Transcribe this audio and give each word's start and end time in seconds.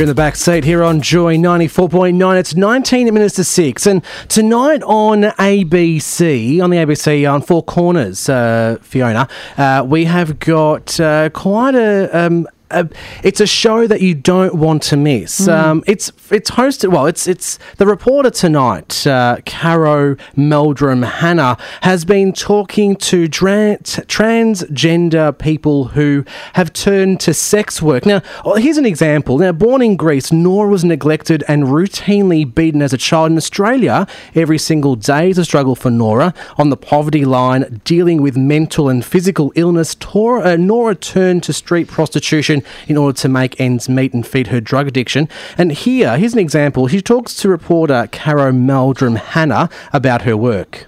You're 0.00 0.04
in 0.04 0.08
the 0.08 0.14
back 0.14 0.36
seat 0.36 0.64
here 0.64 0.82
on 0.82 1.02
Joy 1.02 1.36
94.9. 1.36 2.40
It's 2.40 2.56
19 2.56 3.12
minutes 3.12 3.34
to 3.34 3.44
6. 3.44 3.86
And 3.86 4.02
tonight 4.28 4.82
on 4.84 5.24
ABC, 5.24 6.58
on 6.62 6.70
the 6.70 6.78
ABC 6.78 7.30
on 7.30 7.42
Four 7.42 7.62
Corners, 7.62 8.26
uh, 8.26 8.78
Fiona, 8.80 9.28
uh, 9.58 9.84
we 9.86 10.06
have 10.06 10.38
got 10.38 10.98
uh, 10.98 11.28
quite 11.28 11.74
a. 11.74 12.08
Um, 12.18 12.48
uh, 12.70 12.84
it's 13.22 13.40
a 13.40 13.46
show 13.46 13.86
that 13.86 14.00
you 14.00 14.14
don't 14.14 14.54
want 14.54 14.82
to 14.84 14.96
miss. 14.96 15.40
Mm. 15.40 15.52
Um, 15.52 15.84
it's 15.86 16.12
it's 16.30 16.52
hosted. 16.52 16.90
Well, 16.90 17.06
it's 17.06 17.26
it's 17.26 17.58
the 17.76 17.86
reporter 17.86 18.30
tonight, 18.30 19.06
uh, 19.06 19.38
Caro 19.46 20.16
Meldrum 20.36 21.02
Hanna, 21.02 21.56
has 21.82 22.04
been 22.04 22.32
talking 22.32 22.96
to 22.96 23.28
transgender 23.28 25.38
people 25.38 25.88
who 25.88 26.24
have 26.54 26.72
turned 26.72 27.20
to 27.20 27.34
sex 27.34 27.82
work. 27.82 28.06
Now, 28.06 28.22
oh, 28.44 28.54
here's 28.54 28.78
an 28.78 28.86
example. 28.86 29.38
Now, 29.38 29.52
born 29.52 29.82
in 29.82 29.96
Greece, 29.96 30.32
Nora 30.32 30.68
was 30.68 30.84
neglected 30.84 31.44
and 31.48 31.64
routinely 31.64 32.52
beaten 32.52 32.82
as 32.82 32.92
a 32.92 32.98
child 32.98 33.32
in 33.32 33.36
Australia. 33.36 34.06
Every 34.34 34.58
single 34.58 34.96
day 34.96 35.30
is 35.30 35.38
a 35.38 35.44
struggle 35.44 35.74
for 35.74 35.90
Nora 35.90 36.34
on 36.56 36.70
the 36.70 36.76
poverty 36.76 37.24
line, 37.24 37.80
dealing 37.84 38.22
with 38.22 38.36
mental 38.36 38.88
and 38.88 39.04
physical 39.04 39.52
illness. 39.54 39.94
Tor- 39.94 40.42
uh, 40.42 40.56
Nora 40.56 40.94
turned 40.94 41.42
to 41.44 41.52
street 41.52 41.88
prostitution 41.88 42.59
in 42.88 42.96
order 42.96 43.16
to 43.18 43.28
make 43.28 43.60
ends 43.60 43.88
meet 43.88 44.12
and 44.12 44.26
feed 44.26 44.48
her 44.48 44.60
drug 44.60 44.88
addiction. 44.88 45.28
And 45.58 45.72
here, 45.72 46.16
here's 46.16 46.32
an 46.32 46.38
example. 46.38 46.88
She 46.88 47.00
talks 47.00 47.34
to 47.36 47.48
reporter 47.48 48.08
Caro 48.12 48.52
Meldrum 48.52 49.16
Hanna 49.16 49.68
about 49.92 50.22
her 50.22 50.36
work. 50.36 50.86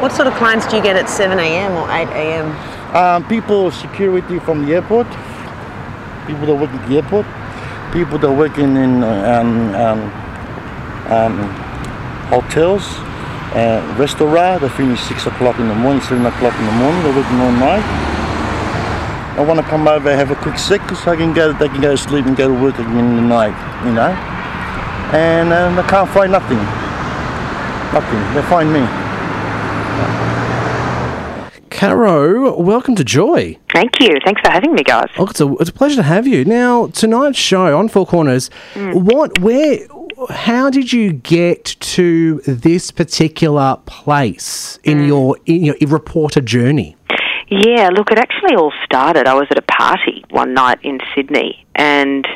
What 0.00 0.12
sort 0.12 0.28
of 0.28 0.34
clients 0.34 0.66
do 0.66 0.76
you 0.76 0.82
get 0.82 0.96
at 0.96 1.08
7 1.08 1.38
a.m. 1.38 1.72
or 1.72 1.90
8 1.90 2.08
a.m.? 2.08 2.94
Um, 2.94 3.28
people, 3.28 3.70
security 3.70 4.38
from 4.38 4.66
the 4.66 4.74
airport, 4.74 5.06
people 6.26 6.46
that 6.46 6.54
work 6.54 6.70
at 6.70 6.88
the 6.88 6.96
airport, 6.96 7.26
people 7.92 8.18
that 8.18 8.30
work 8.30 8.58
in, 8.58 8.76
in 8.76 9.02
um, 9.02 9.74
um, 9.74 10.00
um, 11.10 11.38
hotels, 12.28 12.84
uh, 13.54 13.96
restaurant. 13.98 14.60
They 14.60 14.68
finish 14.68 15.00
six 15.00 15.26
o'clock 15.26 15.58
in 15.58 15.68
the 15.68 15.74
morning, 15.74 16.02
seven 16.02 16.26
o'clock 16.26 16.54
in 16.58 16.66
the 16.66 16.72
morning. 16.72 17.02
They're 17.02 17.16
working 17.16 17.40
all 17.40 17.52
night. 17.52 18.13
I 19.36 19.44
want 19.44 19.58
to 19.58 19.66
come 19.66 19.88
over, 19.88 20.08
and 20.08 20.18
have 20.18 20.30
a 20.30 20.40
quick 20.40 20.58
sec, 20.58 20.88
so 20.90 21.10
I 21.10 21.16
can 21.16 21.32
go. 21.32 21.52
They 21.52 21.68
can 21.68 21.80
go 21.80 21.90
to 21.90 21.98
sleep 21.98 22.26
and 22.26 22.36
go 22.36 22.48
to 22.48 22.54
work 22.54 22.78
again 22.78 22.98
in 22.98 23.16
the 23.16 23.22
night. 23.22 23.54
You 23.84 23.92
know, 23.92 24.10
and 25.12 25.52
um, 25.52 25.76
they 25.76 25.82
can't 25.82 26.08
find 26.10 26.30
nothing. 26.30 26.58
Nothing. 27.92 28.34
They 28.34 28.42
find 28.48 28.72
me. 28.72 28.86
Caro, 31.70 32.56
welcome 32.58 32.94
to 32.94 33.04
Joy. 33.04 33.58
Thank 33.74 34.00
you. 34.00 34.16
Thanks 34.24 34.40
for 34.40 34.50
having 34.50 34.72
me, 34.72 34.82
guys. 34.84 35.08
Oh, 35.18 35.26
it's 35.26 35.40
a, 35.40 35.52
it's 35.56 35.70
a 35.70 35.72
pleasure 35.72 35.96
to 35.96 36.02
have 36.02 36.26
you. 36.26 36.44
Now, 36.44 36.86
tonight's 36.86 37.36
show 37.36 37.76
on 37.76 37.88
Four 37.88 38.06
Corners, 38.06 38.48
what, 38.76 39.40
where, 39.40 39.80
how 40.30 40.70
did 40.70 40.92
you 40.92 41.12
get 41.12 41.64
to 41.80 42.40
this 42.46 42.90
particular 42.90 43.76
place 43.86 44.78
in 44.84 45.04
your 45.04 45.36
in 45.46 45.64
your 45.64 45.74
reporter 45.88 46.40
journey? 46.40 46.96
Yeah, 47.54 47.90
look, 47.90 48.10
it 48.10 48.18
actually 48.18 48.56
all 48.56 48.72
started. 48.84 49.28
I 49.28 49.34
was 49.34 49.46
at 49.48 49.58
a 49.58 49.62
party 49.62 50.24
one 50.30 50.54
night 50.54 50.80
in 50.82 50.98
Sydney, 51.14 51.64
and 51.76 52.26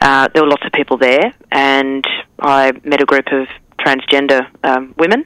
uh, 0.00 0.28
there 0.34 0.42
were 0.42 0.48
lots 0.48 0.64
of 0.66 0.72
people 0.72 0.96
there, 0.96 1.32
and 1.52 2.04
I 2.40 2.72
met 2.82 3.00
a 3.00 3.04
group 3.04 3.26
of 3.30 3.46
transgender 3.78 4.48
um, 4.64 4.96
women, 4.98 5.22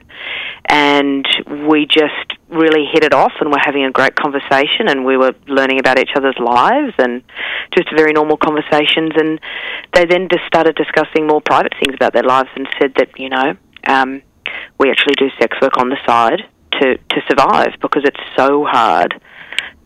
and 0.65 1.25
we 1.67 1.87
just 1.87 2.37
really 2.49 2.85
hit 2.93 3.03
it 3.03 3.11
off, 3.11 3.31
and 3.39 3.49
we're 3.49 3.65
having 3.65 3.85
a 3.85 3.91
great 3.91 4.15
conversation, 4.15 4.87
and 4.87 5.03
we 5.03 5.17
were 5.17 5.33
learning 5.47 5.79
about 5.79 5.97
each 5.97 6.11
other's 6.15 6.37
lives, 6.37 6.93
and 6.99 7.23
just 7.73 7.89
very 7.95 8.13
normal 8.13 8.37
conversations, 8.37 9.13
and 9.15 9.39
they 9.93 10.05
then 10.05 10.27
just 10.29 10.45
started 10.45 10.75
discussing 10.75 11.25
more 11.25 11.41
private 11.41 11.73
things 11.79 11.95
about 11.95 12.13
their 12.13 12.21
lives, 12.21 12.49
and 12.55 12.67
said 12.79 12.93
that 12.97 13.09
you 13.17 13.29
know 13.29 13.55
um, 13.87 14.21
we 14.77 14.91
actually 14.91 15.15
do 15.15 15.31
sex 15.39 15.57
work 15.59 15.75
on 15.77 15.89
the 15.89 15.97
side 16.05 16.43
to 16.79 16.97
to 16.97 17.21
survive 17.27 17.73
because 17.81 18.03
it's 18.05 18.19
so 18.35 18.65
hard 18.65 19.19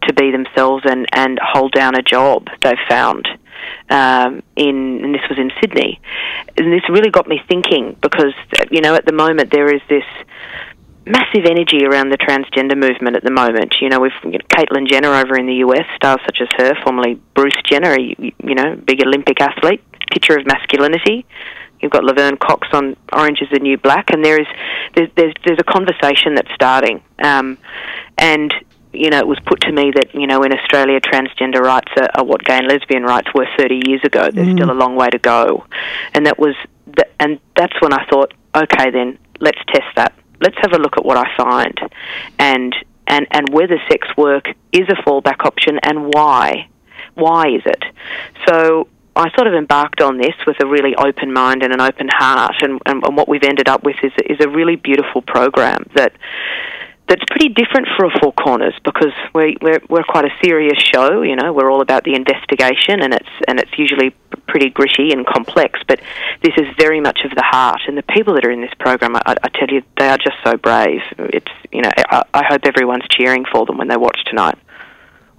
to 0.04 0.14
be 0.14 0.32
themselves 0.32 0.84
and 0.86 1.08
and 1.12 1.40
hold 1.42 1.72
down 1.72 1.96
a 1.96 2.02
job 2.02 2.48
they've 2.62 2.78
found 2.90 3.28
um, 3.90 4.42
in 4.56 5.04
and 5.04 5.14
this 5.14 5.22
was 5.30 5.38
in 5.38 5.52
Sydney 5.62 6.00
and 6.58 6.72
this 6.72 6.88
really 6.90 7.10
got 7.10 7.28
me 7.28 7.42
thinking 7.48 7.96
because 8.02 8.34
you 8.72 8.82
know 8.82 8.96
at 8.96 9.06
the 9.06 9.14
moment 9.14 9.52
there 9.52 9.74
is 9.74 9.82
this 9.90 10.06
massive 11.08 11.46
energy 11.46 11.86
around 11.86 12.10
the 12.10 12.18
transgender 12.18 12.78
movement 12.78 13.16
at 13.16 13.24
the 13.24 13.32
moment. 13.32 13.76
You 13.82 13.90
know, 13.90 14.00
we've 14.00 14.12
you 14.24 14.32
know, 14.32 14.46
Caitlyn 14.50 14.88
Jenner 14.88 15.14
over 15.14 15.38
in 15.38 15.48
the 15.48 15.56
US, 15.66 15.86
stars 15.96 16.20
such 16.26 16.40
as 16.42 16.48
her, 16.58 16.76
formerly 16.84 17.16
Bruce 17.34 17.56
Jenner, 17.66 17.98
you, 17.98 18.16
you 18.44 18.56
know, 18.56 18.76
big 18.76 19.02
Olympic 19.02 19.42
athlete, 19.42 19.82
picture 20.12 20.38
of 20.38 20.46
masculinity. 20.46 21.26
You've 21.80 21.92
got 21.92 22.04
Laverne 22.04 22.38
Cox 22.38 22.68
on 22.74 22.96
Orange 23.14 23.42
is 23.42 23.50
the 23.52 23.60
New 23.60 23.78
Black, 23.78 24.10
and 24.12 24.24
there 24.24 24.40
is 24.40 24.48
there's 24.96 25.10
there's, 25.16 25.34
there's 25.46 25.60
a 25.60 25.64
conversation 25.64 26.36
that's 26.36 26.52
starting, 26.54 27.04
um, 27.20 27.58
and 28.18 28.54
you 28.94 29.10
know 29.10 29.20
it 29.20 29.28
was 29.28 29.40
put 29.46 29.62
to 29.62 29.72
me 29.72 29.92
that 29.96 30.14
you 30.14 30.26
know 30.26 30.44
in 30.44 30.54
Australia 30.54 31.00
transgender 31.00 31.60
rights 31.60 31.92
are, 31.98 32.10
are 32.16 32.24
what 32.24 32.44
gay 32.44 32.58
and 32.58 32.68
lesbian 32.68 33.04
rights 33.04 33.28
were 33.34 33.48
30 33.58 33.82
years 33.88 34.04
ago. 34.04 34.30
There's 34.32 34.52
still 34.54 34.72
a 34.72 34.74
long 34.74 34.96
way 34.96 35.10
to 35.10 35.20
go, 35.20 35.66
and 36.14 36.26
that 36.26 36.40
was 36.40 36.56
the, 36.88 37.08
and 37.20 37.40
that's 37.56 37.80
when 37.82 37.94
I 37.94 38.06
thought, 38.08 38.34
okay, 38.56 38.90
then 38.90 39.20
let's 39.40 39.60
test 39.68 39.96
that. 39.96 40.14
Let's 40.42 40.58
have 40.62 40.74
a 40.74 40.80
look 40.80 40.98
at 40.98 41.06
what 41.06 41.18
I 41.18 41.36
find, 41.38 41.80
and 42.40 42.76
and 43.06 43.28
and 43.32 43.50
whether 43.50 43.80
sex 43.88 44.08
work 44.18 44.50
is 44.72 44.88
a 44.90 44.96
fallback 45.04 45.46
option 45.46 45.80
and 45.84 46.12
why. 46.14 46.70
Why 47.14 47.50
is 47.50 47.64
it? 47.66 47.84
So 48.48 48.88
I 49.18 49.32
sort 49.36 49.48
of 49.48 49.54
embarked 49.54 50.02
on 50.02 50.18
this 50.18 50.36
with 50.46 50.58
a 50.62 50.68
really 50.68 50.96
open 50.96 51.34
mind 51.34 51.64
and 51.64 51.74
an 51.74 51.82
open 51.82 52.10
heart, 52.12 52.56
and, 52.62 52.80
and, 52.86 53.04
and 53.04 53.18
what 53.18 53.28
we've 53.28 53.44
ended 53.44 53.68
up 53.68 53.84
with 53.84 53.98
is, 54.04 54.12
is 54.26 54.38
a 54.40 54.50
really 54.50 54.76
beautiful 54.76 55.22
program 55.22 55.90
that 55.96 56.14
that's 57.08 57.24
pretty 57.30 57.50
different 57.50 57.88
for 57.96 58.06
a 58.06 58.20
Four 58.20 58.34
Corners 58.34 58.74
because 58.84 59.14
we're, 59.34 59.54
we're 59.62 59.80
we're 59.90 60.04
quite 60.04 60.26
a 60.26 60.32
serious 60.44 60.78
show. 60.78 61.22
You 61.22 61.36
know, 61.36 61.54
we're 61.54 61.72
all 61.72 61.82
about 61.82 62.04
the 62.04 62.16
investigation, 62.16 63.02
and 63.02 63.14
it's 63.14 63.30
and 63.48 63.60
it's 63.60 63.72
usually 63.78 64.12
pretty 64.48 64.70
gritty 64.70 65.12
and 65.12 65.26
complex. 65.26 65.80
But 65.88 66.02
this 66.44 66.54
is 66.58 66.68
very 66.78 67.00
much 67.00 67.20
of 67.24 67.32
the 67.32 67.44
heart, 67.44 67.82
and 67.88 67.98
the 67.98 68.04
people 68.04 68.34
that 68.36 68.46
are 68.46 68.52
in 68.52 68.62
this 68.62 68.74
program, 68.80 69.16
I, 69.16 69.22
I 69.42 69.50
tell 69.50 69.70
you, 69.70 69.84
they 69.98 70.10
are 70.10 70.18
just 70.18 70.36
so 70.44 70.58
brave. 70.58 71.02
It's 71.18 71.52
you 71.72 71.82
know, 71.82 71.92
I, 71.96 72.24
I 72.34 72.44
hope 72.46 72.66
everyone's 72.66 73.08
cheering 73.10 73.46
for 73.46 73.66
them 73.66 73.78
when 73.78 73.88
they 73.88 73.98
watch 73.98 74.20
tonight. 74.26 74.58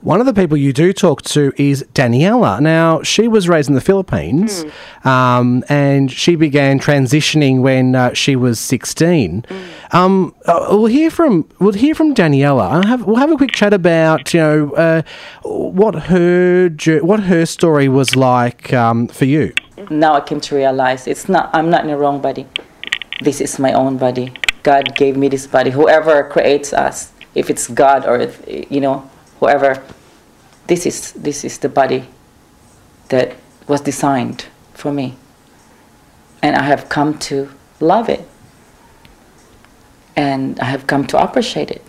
One 0.00 0.20
of 0.20 0.26
the 0.26 0.32
people 0.32 0.56
you 0.56 0.72
do 0.72 0.92
talk 0.92 1.22
to 1.22 1.52
is 1.56 1.84
Daniela. 1.92 2.60
Now, 2.60 3.02
she 3.02 3.26
was 3.26 3.48
raised 3.48 3.68
in 3.68 3.74
the 3.74 3.80
Philippines 3.80 4.64
um, 5.04 5.64
and 5.68 6.10
she 6.10 6.36
began 6.36 6.78
transitioning 6.78 7.62
when 7.62 7.96
uh, 7.96 8.14
she 8.14 8.36
was 8.36 8.60
16. 8.60 9.44
Um, 9.90 10.36
uh, 10.46 10.68
we'll 10.70 10.86
hear 10.86 11.10
from 11.10 11.48
we'll 11.58 11.72
hear 11.72 11.96
from 11.96 12.14
Daniela. 12.14 12.84
Have, 12.84 13.06
we'll 13.06 13.16
have 13.16 13.32
a 13.32 13.36
quick 13.36 13.50
chat 13.50 13.74
about 13.74 14.32
you 14.32 14.40
know 14.40 14.72
uh, 14.74 15.02
what 15.42 15.94
her 15.94 16.68
what 17.02 17.20
her 17.20 17.44
story 17.44 17.88
was 17.88 18.14
like 18.14 18.72
um, 18.72 19.08
for 19.08 19.24
you. 19.24 19.52
now 19.90 20.14
I 20.14 20.20
came 20.20 20.40
to 20.40 20.54
realize 20.54 21.08
it's 21.08 21.28
not 21.28 21.50
I'm 21.52 21.70
not 21.70 21.82
in 21.82 21.88
the 21.88 21.96
wrong 21.96 22.20
body. 22.20 22.46
This 23.20 23.40
is 23.40 23.58
my 23.58 23.72
own 23.72 23.98
body. 23.98 24.32
God 24.62 24.94
gave 24.94 25.16
me 25.16 25.28
this 25.28 25.48
body. 25.48 25.70
Whoever 25.70 26.22
creates 26.28 26.72
us, 26.72 27.10
if 27.34 27.50
it's 27.50 27.66
God 27.66 28.06
or 28.06 28.20
if, 28.20 28.44
you 28.70 28.80
know 28.80 29.10
whoever, 29.40 29.82
this 30.66 30.86
is 30.86 31.12
this 31.12 31.44
is 31.44 31.58
the 31.58 31.68
body 31.68 32.04
that 33.08 33.34
was 33.66 33.80
designed 33.80 34.46
for 34.74 34.92
me, 34.92 35.16
and 36.42 36.56
I 36.56 36.62
have 36.62 36.88
come 36.88 37.18
to 37.30 37.48
love 37.80 38.08
it, 38.08 38.26
and 40.16 40.58
I 40.60 40.64
have 40.64 40.86
come 40.86 41.06
to 41.08 41.22
appreciate 41.22 41.70
it. 41.70 41.82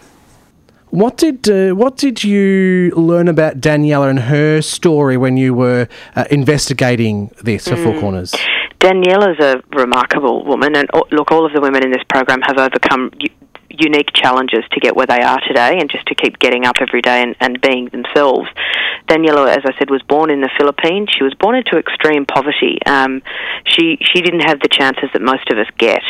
What 0.92 1.18
did 1.18 1.48
uh, 1.50 1.76
what 1.76 1.98
did 1.98 2.24
you 2.24 2.92
learn 2.96 3.28
about 3.28 3.62
Daniela 3.62 4.10
and 4.10 4.20
her 4.20 4.62
story 4.62 5.18
when 5.18 5.38
you 5.38 5.54
were 5.54 5.88
uh, 6.16 6.26
investigating 6.32 7.30
this 7.44 7.68
for 7.68 7.76
Four 7.76 8.00
Corners? 8.00 8.34
Daniela's 8.80 9.40
a 9.40 9.62
remarkable 9.78 10.44
woman, 10.46 10.76
and 10.76 10.90
look, 11.12 11.32
all 11.32 11.46
of 11.46 11.54
the 11.54 11.62
women 11.62 11.84
in 11.84 11.92
this 11.92 12.04
program 12.10 12.42
have 12.42 12.58
overcome 12.58 13.12
u- 13.20 13.30
unique 13.80 14.12
challenges 14.14 14.64
to 14.72 14.80
get 14.80 14.96
where 14.96 15.08
they 15.08 15.22
are 15.22 15.40
today 15.48 15.78
and 15.80 15.90
just 15.90 16.06
to 16.08 16.16
keep 16.16 16.40
getting 16.40 16.66
up 16.66 16.76
every 16.82 17.02
day 17.02 17.22
and, 17.22 17.36
and 17.40 17.62
being 17.62 17.90
themselves. 17.90 18.48
Daniela, 19.08 19.50
as 19.50 19.64
I 19.66 19.78
said, 19.80 19.90
was 19.90 20.04
born 20.04 20.30
in 20.30 20.42
the 20.42 20.50
Philippines. 20.58 21.10
She 21.18 21.24
was 21.24 21.34
born 21.34 21.56
into 21.56 21.78
extreme 21.78 22.26
poverty. 22.26 22.78
Um, 22.86 23.22
she 23.66 23.98
she 24.02 24.22
didn't 24.22 24.42
have 24.42 24.60
the 24.60 24.68
chances 24.68 25.10
that 25.14 25.22
most 25.22 25.50
of 25.50 25.58
us 25.58 25.68
get, 25.78 26.04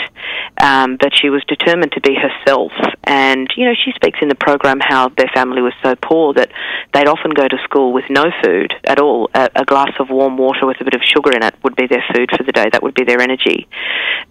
um, 0.62 0.98
but 1.00 1.16
she 1.16 1.30
was 1.30 1.44
determined 1.48 1.94
to 1.94 2.02
be 2.02 2.16
herself. 2.16 2.72
And 3.06 3.48
you 3.56 3.66
know, 3.66 3.74
she 3.74 3.92
speaks 3.94 4.20
in 4.22 4.28
the 4.28 4.36
program 4.36 4.80
how 4.82 5.10
their 5.10 5.30
family 5.34 5.62
was 5.62 5.74
so 5.82 5.96
poor 5.96 6.34
that 6.34 6.52
they'd 6.94 7.08
often 7.08 7.32
go 7.32 7.48
to 7.48 7.58
school 7.64 7.94
with 7.94 8.06
no 8.10 8.32
food 8.44 8.74
at 8.84 9.00
all. 9.00 9.30
A, 9.34 9.50
a 9.56 9.66
glass 9.66 9.92
of 10.00 10.10
warm 10.10 10.38
water 10.38 10.66
with 10.66 10.82
a 10.82 10.84
bit 10.84 10.94
of 10.94 11.02
sugar 11.02 11.32
in 11.32 11.44
it 11.44 11.56
would 11.64 11.76
be 11.76 11.88
their 11.88 12.04
food 12.14 12.30
for 12.36 12.44
the 12.44 12.52
day. 12.52 12.70
That 12.72 12.84
would 12.84 12.96
be 12.96 13.06
their 13.06 13.22
energy. 13.22 13.68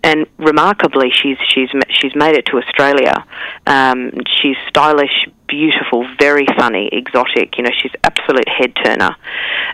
And 0.05 0.27
remarkably, 0.37 1.11
she's 1.11 1.39
she's 1.49 1.71
she's 1.89 2.15
made 2.15 2.37
it 2.37 2.47
to 2.47 2.59
Australia. 2.59 3.25
Um, 3.67 4.13
she's 4.37 4.57
stylish, 4.69 5.29
beautiful, 5.47 6.07
very 6.19 6.47
funny, 6.59 6.89
exotic. 6.93 7.57
You 7.57 7.65
know, 7.65 7.71
she's 7.81 7.93
absolute 8.05 8.49
head 8.49 8.75
turner, 8.83 9.17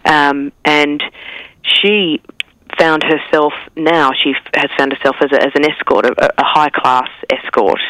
um, 0.05 0.53
and 0.65 1.03
she 1.63 2.21
found 2.79 3.05
herself 3.05 3.53
now 3.77 4.11
she 4.13 4.35
has 4.55 4.69
found 4.77 4.93
herself 4.93 5.17
as, 5.21 5.31
a, 5.33 5.41
as 5.41 5.53
an 5.55 5.65
escort, 5.71 6.07
a, 6.07 6.41
a 6.41 6.45
high 6.45 6.71
class 6.71 7.09
escort, 7.31 7.81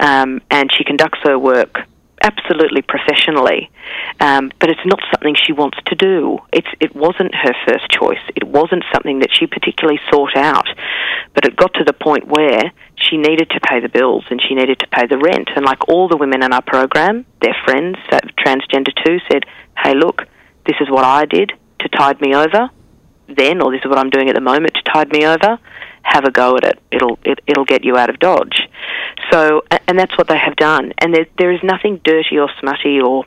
um, 0.00 0.40
and 0.50 0.70
she 0.72 0.84
conducts 0.84 1.18
her 1.22 1.38
work 1.38 1.80
absolutely 2.22 2.82
professionally, 2.82 3.70
um, 4.20 4.50
but 4.58 4.70
it's 4.70 4.84
not 4.84 5.00
something 5.12 5.34
she 5.34 5.52
wants 5.52 5.78
to 5.86 5.94
do. 5.94 6.38
It's 6.52 6.68
it 6.80 6.94
wasn't 6.94 7.34
her 7.34 7.54
first 7.66 7.90
choice. 7.90 8.22
It 8.34 8.44
wasn't 8.44 8.84
something 8.92 9.20
that 9.20 9.30
she 9.32 9.46
particularly 9.46 10.00
sought 10.10 10.36
out, 10.36 10.68
but 11.34 11.44
it 11.44 11.56
got 11.56 11.74
to 11.74 11.84
the 11.84 11.92
point 11.92 12.26
where 12.26 12.72
she 12.96 13.16
needed 13.16 13.50
to 13.50 13.60
pay 13.60 13.80
the 13.80 13.88
bills 13.88 14.24
and 14.30 14.40
she 14.40 14.54
needed 14.54 14.78
to 14.80 14.88
pay 14.88 15.06
the 15.06 15.18
rent. 15.18 15.50
And 15.54 15.64
like 15.64 15.88
all 15.88 16.08
the 16.08 16.16
women 16.16 16.42
in 16.42 16.52
our 16.52 16.62
program, 16.62 17.26
their 17.40 17.56
friends, 17.64 17.96
uh, 18.10 18.20
transgender 18.38 18.92
too, 19.04 19.18
said, 19.30 19.44
"Hey, 19.76 19.94
look, 19.94 20.26
this 20.66 20.76
is 20.80 20.90
what 20.90 21.04
I 21.04 21.24
did 21.24 21.52
to 21.80 21.88
tide 21.88 22.20
me 22.20 22.34
over." 22.34 22.70
Then, 23.28 23.60
or 23.60 23.70
this 23.70 23.82
is 23.84 23.88
what 23.88 23.98
I'm 23.98 24.10
doing 24.10 24.28
at 24.28 24.34
the 24.34 24.40
moment 24.40 24.74
to 24.74 24.82
tide 24.92 25.12
me 25.12 25.26
over 25.26 25.58
have 26.08 26.24
a 26.24 26.30
go 26.30 26.56
at 26.56 26.64
it. 26.64 26.78
It'll 26.90 27.18
it, 27.24 27.40
it'll 27.46 27.64
get 27.64 27.84
you 27.84 27.96
out 27.96 28.10
of 28.10 28.18
dodge. 28.18 28.68
So, 29.30 29.62
and 29.86 29.98
that's 29.98 30.16
what 30.16 30.28
they 30.28 30.38
have 30.38 30.56
done. 30.56 30.92
And 30.98 31.14
there 31.14 31.26
there 31.38 31.52
is 31.52 31.60
nothing 31.62 32.00
dirty 32.02 32.38
or 32.38 32.48
smutty 32.60 33.00
or 33.00 33.24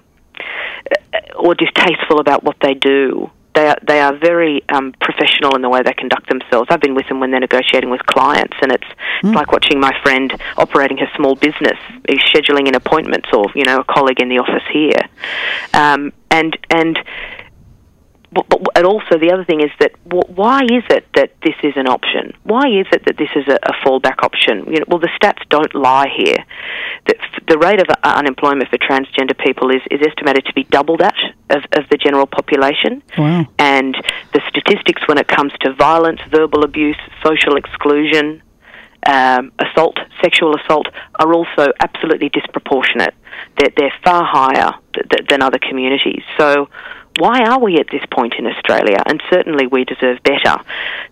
uh, 1.13 1.17
or 1.37 1.55
distasteful 1.55 2.19
about 2.19 2.43
what 2.43 2.57
they 2.61 2.73
do. 2.73 3.29
They 3.53 3.67
are 3.67 3.77
they 3.85 3.99
are 3.99 4.15
very 4.15 4.63
um, 4.69 4.93
professional 5.01 5.55
in 5.55 5.61
the 5.61 5.69
way 5.69 5.81
they 5.83 5.93
conduct 5.93 6.29
themselves. 6.29 6.69
I've 6.71 6.79
been 6.81 6.95
with 6.95 7.07
them 7.07 7.19
when 7.19 7.31
they're 7.31 7.39
negotiating 7.41 7.89
with 7.89 8.05
clients, 8.05 8.55
and 8.61 8.71
it's 8.71 8.87
mm. 9.23 9.35
like 9.35 9.51
watching 9.51 9.79
my 9.79 9.91
friend 10.03 10.33
operating 10.57 10.97
her 10.97 11.07
small 11.15 11.35
business. 11.35 11.77
He's 12.07 12.19
scheduling 12.19 12.67
in 12.67 12.75
appointments, 12.75 13.29
or 13.33 13.45
you 13.53 13.65
know, 13.65 13.81
a 13.81 13.83
colleague 13.83 14.21
in 14.21 14.29
the 14.29 14.39
office 14.39 14.63
here, 14.71 15.01
um, 15.73 16.13
and 16.31 16.57
and 16.69 16.97
but, 18.33 18.47
but, 18.47 18.61
and 18.75 18.85
also 18.85 19.17
the 19.19 19.31
other 19.31 19.43
thing 19.43 19.61
is 19.61 19.71
that 19.79 19.91
why 20.05 20.61
is 20.63 20.83
it 20.89 21.05
that 21.15 21.33
this 21.43 21.55
is 21.63 21.73
an 21.75 21.87
option? 21.87 22.33
Why 22.43 22.67
is 22.69 22.87
it 22.91 23.05
that 23.05 23.17
this 23.17 23.29
is 23.35 23.45
a, 23.47 23.55
a 23.63 23.73
fallback 23.83 24.23
option? 24.23 24.65
You 24.71 24.79
know, 24.79 24.85
well, 24.87 24.99
the 24.99 25.09
stats 25.19 25.47
don't 25.49 25.73
lie 25.75 26.07
here. 26.15 26.37
The, 27.07 27.15
the 27.47 27.57
rate 27.57 27.81
of 27.81 27.87
uh, 27.89 27.95
unemployment 28.03 28.69
for 28.69 28.77
transgender 28.77 29.37
people 29.37 29.69
is, 29.69 29.81
is 29.91 29.99
estimated 30.05 30.45
to 30.45 30.53
be 30.53 30.63
double 30.63 30.97
that 30.97 31.15
of, 31.49 31.63
of 31.73 31.89
the 31.89 31.97
general 31.97 32.25
population. 32.25 33.03
Wow. 33.17 33.47
And 33.59 33.95
the 34.33 34.41
statistics 34.47 35.05
when 35.07 35.17
it 35.17 35.27
comes 35.27 35.51
to 35.61 35.73
violence, 35.73 36.21
verbal 36.29 36.63
abuse, 36.63 36.97
social 37.23 37.57
exclusion, 37.57 38.41
um, 39.05 39.51
assault, 39.59 39.99
sexual 40.21 40.55
assault, 40.55 40.87
are 41.19 41.33
also 41.33 41.73
absolutely 41.81 42.29
disproportionate. 42.29 43.13
They're, 43.57 43.71
they're 43.75 43.93
far 44.03 44.23
higher 44.23 44.73
th- 44.93 45.09
th- 45.09 45.27
than 45.27 45.41
other 45.41 45.59
communities. 45.59 46.21
So 46.37 46.69
why 47.19 47.43
are 47.43 47.59
we 47.59 47.77
at 47.77 47.87
this 47.91 48.03
point 48.11 48.35
in 48.37 48.45
Australia? 48.45 48.97
And 49.05 49.21
certainly 49.29 49.67
we 49.67 49.83
deserve 49.85 50.19
better. 50.23 50.57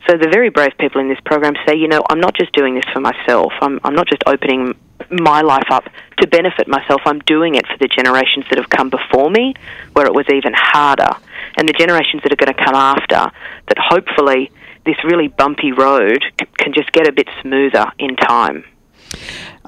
So 0.08 0.18
the 0.18 0.30
very 0.32 0.50
brave 0.50 0.72
people 0.80 1.02
in 1.02 1.10
this 1.10 1.20
program 1.26 1.54
say, 1.68 1.76
you 1.76 1.88
know, 1.88 2.02
I'm 2.10 2.20
not 2.20 2.36
just 2.36 2.54
doing 2.54 2.76
this 2.76 2.86
for 2.94 3.00
myself. 3.00 3.52
I'm, 3.62 3.80
I'm 3.84 3.96
not 3.96 4.08
just 4.08 4.24
opening 4.26 4.76
my 5.10 5.42
life 5.42 5.68
up 5.70 5.86
to 6.20 6.28
benefit 6.28 6.68
myself. 6.68 7.02
I'm 7.06 7.20
doing 7.20 7.56
it 7.56 7.66
for 7.68 7.78
the 7.78 7.88
generations 7.88 8.46
that 8.50 8.58
have 8.58 8.70
come 8.70 8.90
before 8.90 9.30
me, 9.30 9.54
where 9.94 10.06
it 10.06 10.14
was 10.14 10.26
even 10.30 10.54
harder, 10.56 11.10
and 11.58 11.68
the 11.68 11.74
generations 11.74 12.24
that 12.24 12.32
are 12.32 12.36
going 12.36 12.54
to 12.54 12.64
come 12.64 12.76
after, 12.76 13.32
that 13.68 13.78
hopefully 13.78 14.52
this 14.86 14.98
really 15.04 15.28
bumpy 15.28 15.72
road 15.72 16.24
can 16.58 16.74
just 16.74 16.92
get 16.92 17.08
a 17.08 17.12
bit 17.12 17.28
smoother 17.42 17.92
in 17.98 18.16
time. 18.16 18.64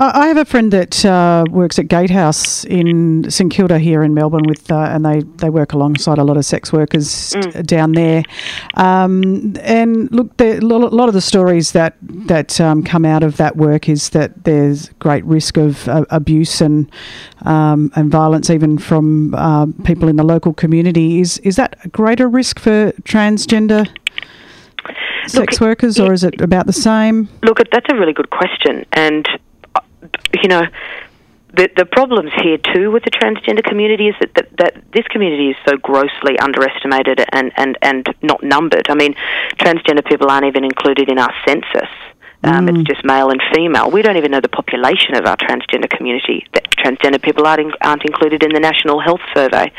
I 0.04 0.28
have 0.28 0.38
a 0.38 0.46
friend 0.46 0.74
that 0.74 1.06
uh, 1.06 1.46
works 1.52 1.78
at 1.78 1.88
Gatehouse 1.88 2.64
in 2.66 3.30
St 3.30 3.52
Kilda 3.52 3.78
here 3.78 4.02
in 4.02 4.16
Melbourne 4.16 4.46
with, 4.48 4.72
uh, 4.72 4.90
and 4.92 5.06
they, 5.06 5.22
they 5.38 5.52
work 5.52 5.74
alongside 5.74 6.18
a 6.18 6.24
lot 6.24 6.38
of 6.38 6.46
sex 6.46 6.74
workers 6.74 7.34
mm. 7.34 7.66
down 7.68 7.92
there. 7.92 8.24
Um, 8.74 9.56
and 9.62 10.12
look, 10.12 10.32
a 10.42 10.60
lot 10.60 11.08
of 11.08 11.14
the 11.14 11.22
stories 11.22 11.74
that 11.74 11.98
that 12.02 12.60
um, 12.60 12.84
come 12.84 13.06
out 13.06 13.22
of 13.22 13.38
that 13.38 13.58
work 13.58 13.88
is 13.88 14.10
that 14.10 14.44
there's 14.44 14.90
great 14.98 15.24
risk 15.26 15.58
of 15.58 15.88
uh, 15.88 16.04
abuse 16.10 16.62
and 16.62 16.90
um, 17.44 17.92
and 17.96 18.10
violence, 18.10 18.50
even 18.50 18.80
from 18.80 19.36
uh, 19.36 19.68
people 19.84 20.10
in 20.10 20.16
the 20.16 20.24
local 20.24 20.54
community. 20.54 21.22
Is 21.22 21.38
is 21.40 21.58
that 21.58 21.78
a 21.84 21.90
greater 21.90 22.28
risk 22.28 22.60
for 22.60 22.92
transgender? 23.04 23.88
sex 25.28 25.62
look, 25.62 25.62
workers, 25.62 26.00
or 26.00 26.12
is 26.12 26.24
it 26.24 26.42
about 26.42 26.66
the 26.66 26.74
same? 26.74 27.30
Look, 27.44 27.60
that's 27.72 27.86
a 27.92 27.96
really 27.96 28.14
good 28.14 28.32
question, 28.32 28.84
and 28.94 29.28
you 30.42 30.50
know. 30.50 30.64
The, 31.54 31.70
the 31.76 31.84
problems 31.84 32.32
here 32.42 32.58
too 32.58 32.92
with 32.92 33.04
the 33.04 33.12
transgender 33.12 33.62
community 33.62 34.08
is 34.08 34.16
that, 34.22 34.34
that, 34.36 34.56
that 34.56 34.84
this 34.94 35.06
community 35.10 35.50
is 35.50 35.58
so 35.68 35.76
grossly 35.76 36.40
underestimated 36.40 37.26
and, 37.34 37.52
and, 37.58 37.78
and 37.82 38.08
not 38.22 38.42
numbered. 38.42 38.90
I 38.90 38.96
mean, 38.96 39.16
transgender 39.60 40.06
people 40.06 40.32
aren't 40.32 40.46
even 40.46 40.64
included 40.64 41.10
in 41.10 41.20
our 41.20 41.34
census. 41.46 41.90
Um, 42.44 42.68
mm. 42.68 42.80
It's 42.80 42.88
just 42.88 43.06
male 43.06 43.30
and 43.30 43.42
female. 43.54 43.92
We 43.92 44.02
don't 44.02 44.18
even 44.18 44.32
know 44.32 44.42
the 44.42 44.50
population 44.50 45.16
of 45.16 45.26
our 45.26 45.38
transgender 45.38 45.90
community. 45.90 46.48
That 46.54 46.70
transgender 46.72 47.22
people 47.22 47.46
aren't, 47.46 47.62
in, 47.62 47.72
aren't 47.82 48.04
included 48.04 48.44
in 48.44 48.54
the 48.54 48.60
National 48.60 49.00
Health 49.00 49.22
Survey. 49.36 49.72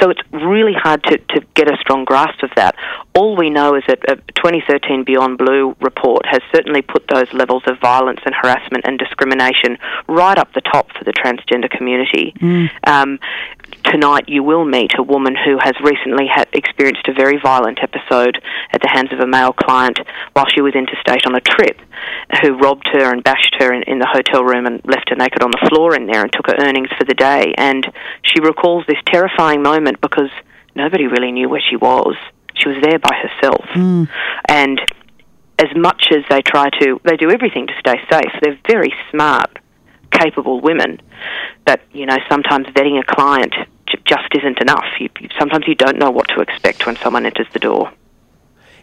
So 0.00 0.10
it's 0.10 0.20
really 0.32 0.72
hard 0.72 1.04
to, 1.04 1.18
to 1.18 1.40
get 1.54 1.70
a 1.72 1.76
strong 1.78 2.04
grasp 2.04 2.42
of 2.42 2.50
that. 2.56 2.76
All 3.14 3.36
we 3.36 3.50
know 3.50 3.74
is 3.74 3.84
that 3.88 3.98
a 4.08 4.16
2013 4.16 5.04
Beyond 5.04 5.38
Blue 5.38 5.76
report 5.80 6.24
has 6.26 6.40
certainly 6.54 6.82
put 6.82 7.06
those 7.08 7.32
levels 7.32 7.62
of 7.66 7.78
violence 7.80 8.20
and 8.24 8.34
harassment 8.34 8.84
and 8.86 8.98
discrimination 8.98 9.78
right 10.08 10.38
up 10.38 10.52
the 10.54 10.60
top 10.60 10.90
for 10.92 11.04
the 11.04 11.12
transgender 11.12 11.70
community. 11.70 12.32
Mm. 12.40 12.70
Um, 12.86 13.18
tonight 13.90 14.28
you 14.28 14.42
will 14.42 14.64
meet 14.64 14.92
a 14.98 15.02
woman 15.02 15.34
who 15.34 15.58
has 15.60 15.74
recently 15.82 16.26
had 16.26 16.48
experienced 16.52 17.08
a 17.08 17.12
very 17.12 17.38
violent 17.42 17.78
episode 17.82 18.40
at 18.72 18.80
the 18.82 18.88
hands 18.88 19.12
of 19.12 19.20
a 19.20 19.26
male 19.26 19.52
client 19.52 19.98
while 20.32 20.46
she 20.54 20.60
was 20.60 20.74
interstate 20.74 21.26
on 21.26 21.34
a 21.34 21.40
trip, 21.40 21.80
who 22.42 22.56
robbed 22.58 22.88
her 22.92 23.12
and 23.12 23.24
bashed 23.24 23.56
her 23.58 23.72
in, 23.72 23.82
in 23.84 23.98
the 23.98 24.08
hotel 24.10 24.44
room 24.44 24.66
and 24.66 24.80
left 24.84 25.08
her 25.10 25.16
naked 25.16 25.42
on 25.42 25.50
the 25.50 25.68
floor 25.68 25.94
in 25.94 26.06
there 26.06 26.22
and 26.22 26.32
took 26.32 26.46
her 26.46 26.56
earnings 26.58 26.88
for 26.98 27.04
the 27.04 27.14
day. 27.14 27.54
And 27.56 27.86
she 28.22 28.40
recalls 28.40 28.84
this 28.86 28.98
terrifying 29.06 29.62
moment 29.62 30.00
because 30.00 30.30
nobody 30.74 31.06
really 31.06 31.32
knew 31.32 31.48
where 31.48 31.62
she 31.62 31.76
was. 31.76 32.16
She 32.54 32.68
was 32.68 32.78
there 32.82 32.98
by 32.98 33.14
herself. 33.14 33.64
Mm. 33.74 34.08
And 34.48 34.80
as 35.58 35.74
much 35.76 36.08
as 36.12 36.24
they 36.28 36.42
try 36.42 36.70
to, 36.80 37.00
they 37.04 37.16
do 37.16 37.30
everything 37.30 37.66
to 37.66 37.74
stay 37.80 38.00
safe. 38.10 38.32
They're 38.42 38.58
very 38.68 38.92
smart 39.10 39.58
capable 40.10 40.60
women 40.60 41.00
But, 41.64 41.80
you 41.92 42.06
know 42.06 42.16
sometimes 42.30 42.66
vetting 42.68 42.98
a 42.98 43.04
client 43.04 43.54
just 44.04 44.28
isn't 44.34 44.60
enough. 44.60 44.86
You, 44.98 45.08
sometimes 45.38 45.66
you 45.66 45.74
don't 45.74 45.98
know 45.98 46.10
what 46.10 46.28
to 46.28 46.40
expect 46.40 46.86
when 46.86 46.96
someone 46.96 47.26
enters 47.26 47.46
the 47.52 47.58
door. 47.58 47.92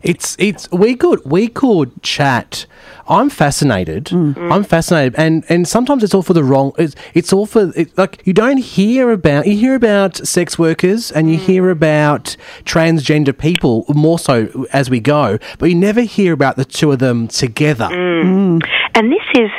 It's 0.05 0.35
it's 0.37 0.71
we 0.71 0.95
could 0.95 1.25
we 1.25 1.47
could 1.47 2.03
chat. 2.03 2.67
I'm 3.07 3.29
fascinated. 3.29 4.05
Mm. 4.05 4.51
I'm 4.51 4.63
fascinated, 4.63 5.15
and 5.17 5.43
and 5.49 5.67
sometimes 5.67 6.03
it's 6.03 6.13
all 6.13 6.21
for 6.21 6.33
the 6.33 6.43
wrong. 6.43 6.73
It's 6.77 6.95
it's 7.15 7.33
all 7.33 7.47
for 7.47 7.71
it, 7.75 7.97
like 7.97 8.21
you 8.23 8.33
don't 8.33 8.57
hear 8.57 9.09
about 9.09 9.47
you 9.47 9.57
hear 9.57 9.73
about 9.73 10.17
sex 10.17 10.59
workers 10.59 11.11
and 11.11 11.31
you 11.31 11.39
mm. 11.39 11.41
hear 11.41 11.69
about 11.71 12.37
transgender 12.65 13.35
people 13.35 13.85
more 13.89 14.19
so 14.19 14.67
as 14.71 14.91
we 14.91 14.99
go, 14.99 15.39
but 15.57 15.69
you 15.69 15.75
never 15.75 16.01
hear 16.01 16.33
about 16.33 16.55
the 16.55 16.65
two 16.65 16.91
of 16.91 16.99
them 16.99 17.27
together. 17.27 17.85
Mm. 17.85 18.61
And 18.93 19.11
this 19.11 19.25
is 19.33 19.49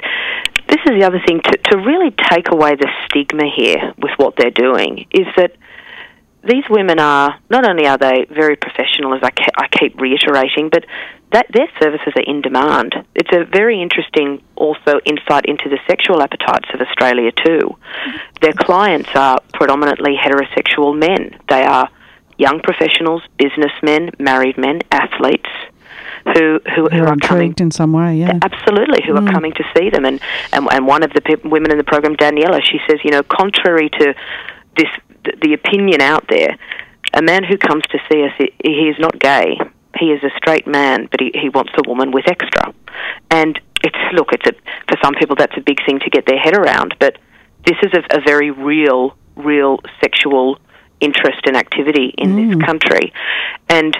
this 0.69 0.81
is 0.85 0.99
the 0.99 1.07
other 1.07 1.21
thing 1.27 1.41
to, 1.41 1.59
to 1.71 1.79
really 1.79 2.11
take 2.31 2.51
away 2.51 2.75
the 2.75 2.89
stigma 3.07 3.45
here 3.55 3.93
with 3.99 4.13
what 4.17 4.35
they're 4.37 4.51
doing 4.51 5.07
is 5.11 5.27
that 5.37 5.53
these 6.43 6.65
women 6.71 6.99
are 7.01 7.39
not 7.51 7.69
only 7.69 7.87
are 7.87 7.99
they 7.99 8.27
very 8.31 8.57
professional, 8.57 9.15
as 9.15 9.21
I, 9.23 9.31
ke- 9.31 9.57
I 9.57 9.67
keep 9.69 10.01
reiterating, 10.01 10.69
but 10.71 10.85
that 11.33 11.47
their 11.53 11.69
services 11.81 12.13
are 12.17 12.23
in 12.23 12.41
demand. 12.41 12.95
It's 13.15 13.31
a 13.33 13.45
very 13.45 13.83
interesting 13.83 14.43
also 14.55 15.01
insight 15.05 15.47
into 15.47 15.69
the 15.69 15.79
sexual 15.89 16.23
appetites 16.23 16.69
of 16.73 16.81
Australia 16.81 17.33
too. 17.33 17.77
Their 18.41 18.53
clients 18.53 19.11
are 19.15 19.41
predominantly 19.55 20.17
heterosexual 20.17 20.97
men. 20.97 21.37
They 21.49 21.65
are 21.65 21.89
young 22.39 22.61
professionals, 22.61 23.23
businessmen, 23.39 24.11
married 24.19 24.57
men, 24.57 24.83
athletes 24.93 25.51
who 26.35 26.61
who, 26.75 26.89
who 26.89 26.97
You're 26.97 27.07
coming 27.07 27.13
intrigued 27.23 27.61
in 27.61 27.71
some 27.71 27.93
way, 27.93 28.17
yeah. 28.17 28.39
Absolutely, 28.43 29.03
who 29.07 29.13
Mm. 29.15 29.29
are 29.29 29.33
coming 29.33 29.53
to 29.53 29.65
see 29.77 29.91
them, 29.91 30.05
and 30.05 30.21
and, 30.53 30.69
and 30.73 30.87
one 30.87 31.03
of 31.03 31.13
the 31.13 31.21
pe- 31.21 31.49
women 31.49 31.71
in 31.71 31.79
the 31.79 31.85
program, 31.85 32.17
Daniela, 32.17 32.61
she 32.63 32.79
says, 32.89 32.99
you 33.05 33.11
know, 33.11 33.23
contrary 33.23 33.89
to 33.91 34.15
this, 34.77 34.89
the, 35.25 35.33
the 35.43 35.55
opinion 35.55 36.01
out 36.01 36.25
there, 36.29 36.57
a 37.15 37.23
man 37.23 37.45
who 37.45 37.57
comes 37.57 37.83
to 37.85 37.99
see 38.11 38.23
us, 38.25 38.33
he, 38.39 38.53
he 38.63 38.89
is 38.89 38.97
not 38.99 39.19
gay. 39.19 39.59
He 39.99 40.07
is 40.13 40.23
a 40.23 40.31
straight 40.37 40.67
man, 40.67 41.09
but 41.11 41.21
he, 41.21 41.31
he 41.35 41.49
wants 41.49 41.73
a 41.79 41.89
woman 41.89 42.11
with 42.11 42.29
extra. 42.29 42.75
And 43.31 43.59
it's 43.83 43.97
look, 44.13 44.29
it's 44.33 44.47
a 44.47 44.53
for 44.89 44.99
some 45.03 45.15
people 45.15 45.37
that's 45.37 45.57
a 45.57 45.61
big 45.63 45.79
thing 45.87 45.99
to 46.01 46.11
get 46.11 46.27
their 46.27 46.39
head 46.39 46.55
around, 46.55 46.95
but 47.01 47.17
this 47.65 47.77
is 47.83 47.93
a, 47.95 48.19
a 48.19 48.21
very 48.21 48.51
real, 48.51 49.17
real 49.37 49.81
sexual 50.03 50.59
interest 51.01 51.41
and 51.47 51.57
activity 51.57 52.15
in 52.19 52.37
this 52.37 52.65
country, 52.65 53.13
and 53.69 53.97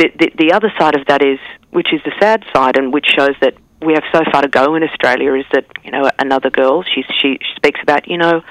the, 0.00 0.10
the 0.18 0.32
the 0.38 0.52
other 0.52 0.72
side 0.78 0.96
of 0.96 1.06
that 1.06 1.22
is, 1.22 1.38
which 1.70 1.92
is 1.92 2.00
the 2.04 2.12
sad 2.18 2.44
side, 2.54 2.76
and 2.76 2.92
which 2.92 3.06
shows 3.16 3.36
that 3.40 3.54
we 3.82 3.92
have 3.94 4.04
so 4.12 4.22
far 4.30 4.42
to 4.42 4.48
go 4.48 4.74
in 4.74 4.82
Australia, 4.82 5.34
is 5.34 5.44
that 5.52 5.66
you 5.84 5.90
know 5.90 6.08
another 6.18 6.50
girl 6.50 6.82
she 6.82 7.04
she 7.20 7.38
speaks 7.56 7.80
about 7.82 8.08
you 8.08 8.16
know 8.16 8.42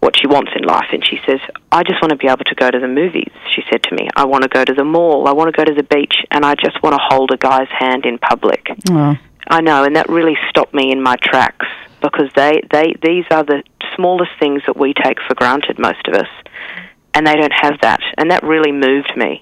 what 0.00 0.18
she 0.18 0.26
wants 0.26 0.50
in 0.56 0.64
life, 0.64 0.88
and 0.92 1.06
she 1.06 1.20
says, 1.24 1.38
I 1.70 1.84
just 1.84 2.02
want 2.02 2.10
to 2.10 2.16
be 2.16 2.26
able 2.26 2.44
to 2.44 2.54
go 2.56 2.68
to 2.68 2.80
the 2.80 2.88
movies. 2.88 3.30
She 3.54 3.62
said 3.70 3.84
to 3.84 3.94
me, 3.94 4.08
I 4.16 4.24
want 4.24 4.42
to 4.42 4.48
go 4.48 4.64
to 4.64 4.74
the 4.74 4.82
mall, 4.82 5.28
I 5.28 5.32
want 5.32 5.54
to 5.54 5.56
go 5.56 5.64
to 5.64 5.74
the 5.74 5.84
beach, 5.84 6.16
and 6.32 6.44
I 6.44 6.56
just 6.56 6.82
want 6.82 6.94
to 6.94 7.00
hold 7.00 7.30
a 7.30 7.36
guy's 7.36 7.68
hand 7.68 8.04
in 8.04 8.18
public. 8.18 8.66
Oh, 8.90 9.16
I 9.46 9.60
know, 9.60 9.84
and 9.84 9.94
that 9.94 10.08
really 10.08 10.36
stopped 10.50 10.74
me 10.74 10.90
in 10.90 11.00
my 11.00 11.14
tracks 11.22 11.66
because 12.00 12.30
they, 12.34 12.62
they 12.72 12.94
these 13.00 13.24
are 13.30 13.44
the 13.44 13.62
smallest 13.94 14.32
things 14.40 14.62
that 14.66 14.76
we 14.76 14.92
take 14.92 15.18
for 15.28 15.34
granted, 15.34 15.78
most 15.78 16.06
of 16.08 16.14
us, 16.14 16.28
and 17.14 17.26
they 17.26 17.34
don't 17.36 17.52
have 17.52 17.74
that, 17.82 18.00
and 18.18 18.30
that 18.30 18.42
really 18.42 18.72
moved 18.72 19.12
me. 19.16 19.40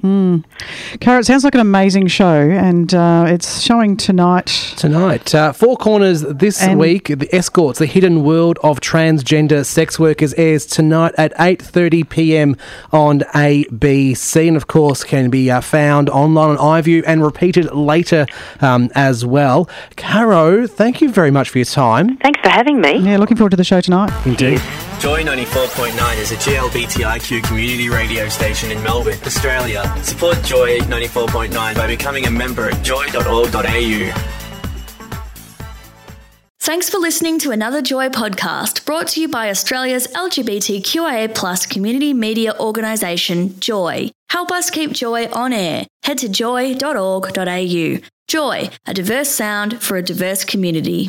Caro, 1.01 1.19
it 1.21 1.27
sounds 1.27 1.45
like 1.45 1.55
an 1.55 1.61
amazing 1.61 2.07
show, 2.09 2.35
and 2.51 2.93
uh, 2.95 3.25
it's 3.29 3.61
showing 3.61 3.97
tonight. 3.97 4.47
Tonight, 4.77 5.35
uh, 5.35 5.53
Four 5.53 5.77
Corners 5.77 6.23
this 6.23 6.61
And- 6.63 6.79
week. 6.79 7.09
The 7.09 7.29
Escorts, 7.35 7.79
the 7.79 7.87
hidden 7.87 8.25
world 8.25 8.59
of 8.63 8.81
transgender 8.81 9.65
sex 9.65 9.99
workers, 9.99 10.35
airs 10.35 10.67
tonight 10.67 11.13
at 11.19 11.33
eight 11.39 11.61
thirty 11.63 12.03
p.m. 12.05 12.57
on 12.93 13.21
ABC, 13.35 14.49
and 14.49 14.57
of 14.57 14.67
course 14.67 15.05
can 15.05 15.31
be 15.31 15.51
uh, 15.51 15.61
found 15.61 16.09
online 16.11 16.57
on 16.57 16.83
iView 16.83 17.03
and 17.07 17.23
repeated 17.23 17.73
later 17.73 18.27
um, 18.61 18.91
as 18.95 19.25
well. 19.25 19.69
Caro, 19.97 20.67
thank 20.67 21.01
you 21.01 21.11
very 21.11 21.31
much 21.31 21.51
for 21.51 21.59
your 21.59 21.65
time. 21.65 22.17
Thanks 22.19 22.41
for 22.41 22.49
having 22.49 22.81
me. 22.81 22.99
Yeah, 22.99 23.17
looking 23.19 23.37
forward 23.37 23.51
to 23.51 23.57
the 23.57 23.65
show 23.65 23.81
tonight. 23.81 24.11
Indeed. 24.27 24.61
Joy 25.01 25.23
94.9 25.25 26.19
is 26.19 26.31
a 26.31 26.37
GLBTIQ 26.37 27.43
community 27.45 27.89
radio 27.89 28.29
station 28.29 28.71
in 28.71 28.83
Melbourne, 28.83 29.19
Australia. 29.25 29.83
Support 30.03 30.43
Joy 30.45 30.79
94.9 30.81 31.75
by 31.75 31.87
becoming 31.87 32.27
a 32.27 32.31
member 32.31 32.69
at 32.69 32.85
joy.org.au. 32.85 34.13
Thanks 36.59 36.91
for 36.91 36.99
listening 36.99 37.39
to 37.39 37.51
another 37.51 37.81
Joy 37.81 38.11
podcast 38.11 38.85
brought 38.85 39.09
to 39.09 39.23
you 39.23 39.29
by 39.29 39.49
Australia's 39.49 40.07
LGBTQIA 40.09 41.35
plus 41.35 41.65
community 41.65 42.13
media 42.13 42.55
organisation, 42.61 43.59
Joy. 43.59 44.11
Help 44.29 44.53
us 44.53 44.69
keep 44.69 44.93
Joy 44.93 45.29
on 45.33 45.55
air. 45.55 45.87
Head 46.03 46.19
to 46.19 46.29
joy.org.au. 46.29 47.99
Joy, 48.29 48.71
a 48.87 48.93
diverse 48.93 49.31
sound 49.31 49.83
for 49.83 49.97
a 49.97 50.03
diverse 50.03 50.45
community. 50.45 51.09